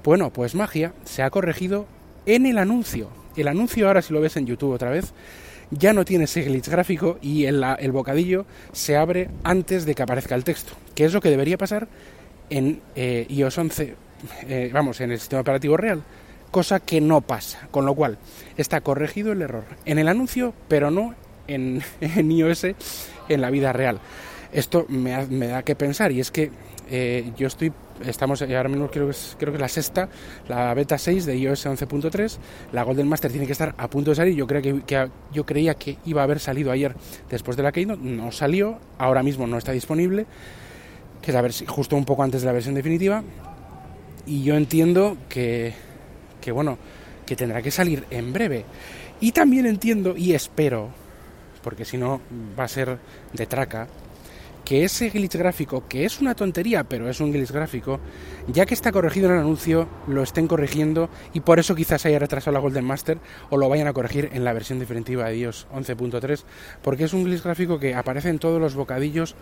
Bueno, 0.05 0.33
pues 0.33 0.55
magia 0.55 0.95
se 1.05 1.23
ha 1.23 1.31
corregido 1.31 1.87
en 2.27 2.47
el 2.47 2.59
anuncio. 2.59 3.09
El 3.37 3.49
anuncio 3.49 3.87
ahora 3.87 4.03
si 4.03 4.13
lo 4.13 4.21
ves 4.21 4.37
en 4.37 4.47
YouTube 4.47 4.73
otra 4.73 4.91
vez 4.91 5.13
ya 5.73 5.93
no 5.93 6.05
tiene 6.05 6.25
ese 6.25 6.43
glitch 6.43 6.69
gráfico 6.69 7.19
y 7.23 7.47
el, 7.47 7.65
el 7.79 7.93
bocadillo 7.93 8.45
se 8.73 8.97
abre 8.97 9.31
antes 9.43 9.87
de 9.87 9.95
que 9.95 10.03
aparezca 10.03 10.35
el 10.35 10.45
texto, 10.45 10.75
que 10.95 11.05
es 11.05 11.13
lo 11.13 11.21
que 11.21 11.31
debería 11.31 11.57
pasar 11.57 11.89
en 12.51 12.81
eh, 12.95 13.27
iOS 13.29 13.59
11, 13.59 13.95
eh, 14.43 14.71
vamos, 14.73 15.01
en 15.01 15.13
el 15.13 15.19
sistema 15.19 15.41
operativo 15.41 15.77
real, 15.77 16.03
cosa 16.51 16.81
que 16.81 17.01
no 17.01 17.23
pasa, 17.23 17.69
con 17.71 17.87
lo 17.87 17.95
cual 17.95 18.19
está 18.57 18.83
corregido 18.83 19.33
el 19.33 19.41
error 19.41 19.65
en 19.87 19.99
el 19.99 20.09
anuncio, 20.09 20.53
pero 20.69 20.91
no 20.91 21.15
en, 21.49 21.83
en 22.01 22.31
iOS 22.31 22.67
en 23.29 23.41
la 23.41 23.51
vida 23.51 23.73
real. 23.73 23.99
Esto 24.53 24.85
me, 24.89 25.27
me 25.27 25.47
da 25.47 25.63
que 25.63 25.75
pensar 25.75 26.13
y 26.13 26.21
es 26.21 26.31
que 26.31 26.51
eh, 26.91 27.33
yo 27.39 27.47
estoy, 27.47 27.73
estamos, 28.05 28.43
ahora 28.43 28.69
mismo 28.69 28.89
creo 28.89 29.07
que, 29.07 29.13
es, 29.13 29.37
creo 29.39 29.53
que 29.53 29.57
es 29.57 29.61
la 29.61 29.69
sexta, 29.69 30.09
la 30.49 30.73
beta 30.75 30.99
6 30.99 31.27
de 31.27 31.37
iOS 31.37 31.67
11.3, 31.67 32.39
la 32.73 32.83
Golden 32.83 33.09
Master 33.09 33.31
tiene 33.31 33.47
que 33.47 33.53
estar 33.53 33.75
a 33.77 33.89
punto 33.89 34.11
de 34.11 34.17
salir, 34.17 34.35
yo, 34.35 34.47
creo 34.47 34.63
que, 34.63 35.11
yo 35.33 35.47
creía 35.47 35.75
que 35.75 35.99
iba 36.05 36.21
a 36.21 36.25
haber 36.25 36.41
salido 36.41 36.71
ayer 36.71 36.95
después 37.31 37.57
de 37.57 37.63
la 37.63 37.73
Keynote, 37.73 38.03
no 38.03 38.33
salió, 38.33 38.79
ahora 38.99 39.23
mismo 39.23 39.47
no 39.47 39.59
está 39.59 39.73
disponible, 39.73 40.27
que 41.21 41.31
es 41.31 41.35
la 41.35 41.73
justo 41.73 41.97
un 41.97 42.05
poco 42.05 42.23
antes 42.23 42.43
de 42.43 42.47
la 42.47 42.53
versión 42.53 42.75
definitiva, 42.75 43.23
y 44.27 44.43
yo 44.43 44.55
entiendo 44.55 45.17
que, 45.29 45.75
que 46.41 46.53
bueno, 46.53 46.79
que 47.27 47.37
tendrá 47.37 47.63
que 47.63 47.71
salir 47.71 48.05
en 48.11 48.33
breve. 48.33 48.65
Y 49.21 49.33
también 49.33 49.67
entiendo 49.67 50.17
y 50.17 50.35
espero, 50.35 50.91
porque 51.63 51.85
si 51.85 51.97
no 51.97 52.21
va 52.59 52.65
a 52.65 52.69
ser 52.69 52.99
de 53.33 53.47
traca, 53.47 53.89
que 54.73 54.85
ese 54.85 55.11
glitch 55.11 55.37
gráfico, 55.37 55.87
que 55.87 56.07
es 56.07 56.23
una 56.23 56.35
tontería, 56.35 56.85
pero 56.85 57.11
es 57.11 57.21
un 57.21 57.31
glitch 57.31 57.51
gráfico, 57.51 58.01
ya 58.49 58.65
que 58.65 58.73
está 58.73 58.91
corregido 58.91 59.27
en 59.27 59.35
el 59.35 59.41
anuncio, 59.41 59.87
lo 60.07 60.23
estén 60.23 60.49
corrigiendo 60.49 61.11
y 61.35 61.41
por 61.41 61.59
eso 61.59 61.75
quizás 61.75 62.07
haya 62.07 62.19
retrasado 62.19 62.55
la 62.55 62.61
Golden 62.61 62.87
Master 62.87 63.19
o 63.51 63.59
lo 63.59 63.69
vayan 63.69 63.87
a 63.87 63.93
corregir 63.93 64.31
en 64.33 64.45
la 64.45 64.55
versión 64.55 64.79
definitiva 64.79 65.29
de 65.29 65.37
iOS 65.37 65.67
11.3, 65.75 66.45
porque 66.81 67.05
es 67.05 67.13
un 67.13 67.25
glitch 67.25 67.43
gráfico 67.43 67.79
que 67.79 67.95
aparece 67.95 68.31
en 68.31 68.39
todos 68.39 68.59
los 68.63 68.75
bocadillos, 68.75 69.35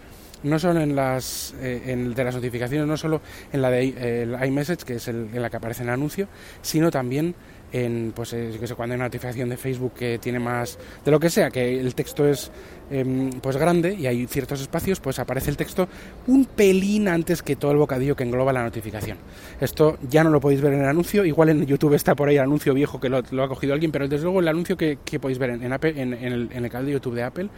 no 0.42 0.58
solo 0.58 0.80
en 0.80 0.96
las 0.96 1.54
eh, 1.60 2.12
de 2.12 2.24
las 2.24 2.34
notificaciones, 2.34 2.88
no 2.88 2.96
solo 2.96 3.20
en 3.52 3.62
la 3.62 3.70
de 3.70 3.94
eh, 3.96 4.46
iMessage, 4.48 4.82
que 4.82 4.94
es 4.96 5.06
en 5.06 5.40
la 5.40 5.48
que 5.48 5.58
aparece 5.58 5.84
en 5.84 5.90
el 5.90 5.94
anuncio, 5.94 6.26
sino 6.60 6.90
también 6.90 7.36
en 7.72 8.12
pues 8.14 8.32
eh, 8.32 8.56
que 8.58 8.66
sé, 8.66 8.74
cuando 8.74 8.94
hay 8.94 8.96
una 8.96 9.06
notificación 9.06 9.48
de 9.48 9.56
Facebook 9.56 9.92
que 9.94 10.18
tiene 10.18 10.38
más 10.38 10.78
de 11.04 11.10
lo 11.10 11.20
que 11.20 11.30
sea 11.30 11.50
que 11.50 11.78
el 11.78 11.94
texto 11.94 12.26
es 12.26 12.50
em, 12.90 13.30
pues 13.40 13.56
grande 13.56 13.94
y 13.94 14.06
hay 14.06 14.26
ciertos 14.26 14.60
espacios 14.60 15.00
pues 15.00 15.18
aparece 15.18 15.50
el 15.50 15.56
texto 15.56 15.88
un 16.26 16.46
pelín 16.46 17.08
antes 17.08 17.42
que 17.42 17.56
todo 17.56 17.70
el 17.70 17.78
bocadillo 17.78 18.16
que 18.16 18.24
engloba 18.24 18.52
la 18.52 18.62
notificación. 18.62 19.18
Esto 19.60 19.98
ya 20.08 20.24
no 20.24 20.30
lo 20.30 20.40
podéis 20.40 20.60
ver 20.60 20.72
en 20.72 20.80
el 20.80 20.88
anuncio 20.88 21.24
igual 21.24 21.50
en 21.50 21.66
YouTube 21.66 21.94
está 21.94 22.14
por 22.14 22.28
ahí 22.28 22.36
el 22.36 22.42
anuncio 22.42 22.74
viejo 22.74 23.00
que 23.00 23.08
lo, 23.08 23.18
ha 23.18 23.48
cogido 23.48 23.74
alguien 23.74 23.92
pero 23.92 24.08
desde 24.08 24.24
luego 24.24 24.40
el 24.40 24.48
anuncio 24.48 24.76
que, 24.76 24.98
podéis 25.20 25.38
ver 25.38 25.50
en, 25.50 25.62
en, 25.62 26.12
el, 26.12 26.70
canal 26.70 26.86
de 26.86 26.92
YouTube 26.92 27.14
de 27.14 27.22
Apple 27.22 27.48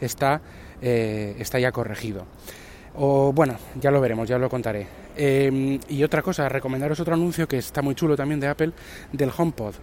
está 0.00 0.40
eh, 0.82 1.36
está 1.38 1.58
ya 1.58 1.72
corregido 1.72 2.26
O 2.96 3.32
bueno, 3.32 3.56
ya 3.80 3.90
lo 3.90 4.00
veremos, 4.00 4.28
ya 4.28 4.38
lo 4.38 4.48
contaré. 4.48 4.86
Em, 5.16 5.78
y 5.88 6.02
otra 6.02 6.22
cosa, 6.22 6.48
recomendaros 6.48 6.98
otro 6.98 7.14
anuncio 7.14 7.46
que 7.46 7.58
está 7.58 7.82
muy 7.82 7.94
chulo 7.94 8.16
también 8.16 8.40
de 8.40 8.48
Apple, 8.48 8.72
del 9.12 9.30
HomePod, 9.36 9.74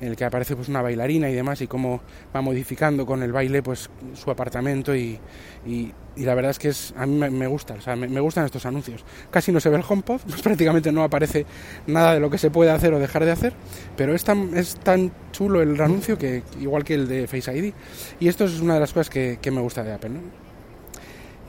en 0.00 0.08
el 0.08 0.16
que 0.16 0.24
aparece 0.24 0.56
pues 0.56 0.68
una 0.68 0.82
bailarina 0.82 1.28
y 1.28 1.34
demás 1.34 1.60
y 1.60 1.66
cómo 1.66 2.00
va 2.34 2.40
modificando 2.40 3.06
con 3.06 3.22
el 3.22 3.32
baile 3.32 3.62
pues 3.62 3.88
su 4.14 4.30
apartamento 4.30 4.94
y, 4.94 5.18
y, 5.66 5.92
la 6.16 6.34
verdad 6.34 6.50
es 6.50 6.58
que 6.58 6.68
es, 6.68 6.92
a 6.96 7.06
mí 7.06 7.30
me, 7.30 7.46
gusta, 7.46 7.74
o 7.74 7.80
sea, 7.80 7.96
me, 7.96 8.20
gustan 8.20 8.44
estos 8.44 8.66
anuncios. 8.66 9.04
Casi 9.30 9.52
no 9.52 9.60
se 9.60 9.68
ve 9.70 9.76
el 9.76 9.84
HomePod, 9.88 10.20
prácticamente 10.42 10.92
no 10.92 11.02
aparece 11.02 11.46
nada 11.86 12.14
de 12.14 12.20
lo 12.20 12.30
que 12.30 12.38
se 12.38 12.50
puede 12.50 12.70
hacer 12.70 12.92
o 12.92 12.98
dejar 12.98 13.24
de 13.24 13.30
hacer, 13.30 13.52
pero 13.96 14.14
es 14.14 14.24
tan, 14.24 14.56
es 14.56 14.76
tan 14.76 15.12
chulo 15.32 15.62
el 15.62 15.80
anuncio 15.80 16.18
que 16.18 16.42
igual 16.60 16.84
que 16.84 16.94
el 16.94 17.08
de 17.08 17.26
Face 17.26 17.56
ID 17.56 17.72
y 18.18 18.28
esto 18.28 18.44
es 18.44 18.60
una 18.60 18.74
de 18.74 18.80
las 18.80 18.92
cosas 18.92 19.08
que, 19.08 19.38
que 19.40 19.50
me 19.50 19.60
gusta 19.60 19.82
de 19.82 19.92
Apple, 19.92 20.10
¿no? 20.10 20.49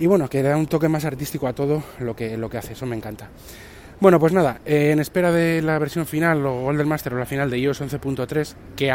Y 0.02 0.08
bueno, 0.08 0.28
que 0.28 0.42
da 0.42 0.58
un 0.58 0.66
toque 0.66 0.90
más 0.90 1.06
artístico 1.06 1.46
a 1.46 1.54
todo 1.54 1.84
lo 2.00 2.16
que, 2.16 2.36
lo 2.36 2.50
que 2.50 2.58
hace, 2.58 2.74
eso 2.74 2.88
me 2.88 2.96
encanta. 2.96 3.30
Bueno, 4.00 4.20
pues 4.20 4.34
nada, 4.34 4.60
en 4.66 5.00
espera 5.00 5.32
de 5.32 5.62
la 5.62 5.78
versión 5.78 6.08
final 6.08 6.44
o 6.44 6.62
Golden 6.62 6.88
Master 6.88 7.14
o 7.14 7.20
la 7.20 7.28
final 7.28 7.52
de 7.52 7.60
iOS 7.60 7.84
11.3, 7.84 8.56
que 8.76 8.92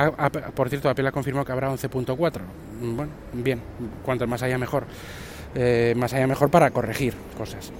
por 0.52 0.68
cierto 0.68 0.90
Apple 0.90 1.06
ha 1.06 1.12
confirmado 1.12 1.46
que 1.46 1.52
habrá 1.52 1.70
11.4. 1.70 2.40
Bueno, 2.80 3.12
bien, 3.32 3.60
cuanto 4.04 4.26
más 4.26 4.42
haya 4.42 4.58
mejor. 4.58 4.84
Eh, 5.54 5.94
más 5.96 6.12
haya 6.12 6.26
mejor 6.26 6.50
para 6.50 6.72
corregir 6.72 7.14
cosas. 7.38 7.70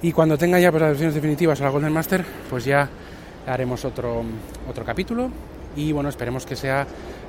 Y 0.00 0.12
cuando 0.12 0.38
tenga 0.38 0.58
ya 0.58 0.70
pues, 0.70 0.80
las 0.80 0.92
versiones 0.92 1.14
definitivas 1.14 1.60
o 1.60 1.64
la 1.64 1.70
Golden 1.70 1.92
Master, 1.92 2.24
pues 2.48 2.64
ya 2.64 2.88
haremos 3.46 3.84
otro, 3.84 4.24
otro 4.66 4.82
capítulo 4.82 5.30
y 5.76 5.92
bueno, 5.92 6.08
esperemos 6.08 6.46
que 6.46 6.56
sea 6.56 6.86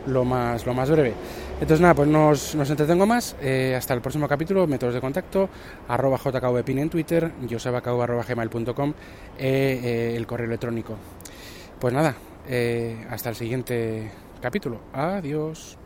lo 0.08 0.26
más, 0.26 0.66
lo 0.66 0.74
más 0.74 0.90
breve. 0.90 1.14
Entonces 1.56 1.82
nada, 1.82 1.94
pues 1.94 2.08
nos, 2.08 2.56
nos 2.56 2.70
entretengo 2.70 3.06
más. 3.06 3.36
Eh, 3.42 3.76
hasta 3.78 3.94
el 3.94 4.02
próximo 4.02 4.28
capítulo, 4.28 4.66
métodos 4.66 4.96
de 4.96 5.02
contacto, 5.02 5.50
arroba 5.88 6.18
jkvpin 6.18 6.80
en 6.80 6.90
Twitter, 6.90 7.32
josebacau 7.50 7.98
gmail.com, 7.98 8.94
eh, 9.38 9.82
eh, 9.84 10.14
el 10.16 10.26
correo 10.26 10.48
electrónico. 10.48 10.96
Pues 11.80 11.94
nada, 11.94 12.16
hasta 13.10 13.30
el 13.30 13.36
siguiente 13.36 14.10
capítulo. 14.42 14.80
Adiós. 14.94 15.78